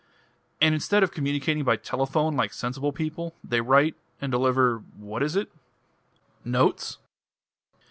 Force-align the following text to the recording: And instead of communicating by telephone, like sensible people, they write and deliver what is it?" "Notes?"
And 0.59 0.73
instead 0.73 1.03
of 1.03 1.11
communicating 1.11 1.63
by 1.63 1.75
telephone, 1.75 2.35
like 2.35 2.53
sensible 2.53 2.91
people, 2.91 3.35
they 3.43 3.61
write 3.61 3.93
and 4.19 4.31
deliver 4.31 4.79
what 4.97 5.21
is 5.21 5.35
it?" 5.35 5.51
"Notes?" 6.43 6.97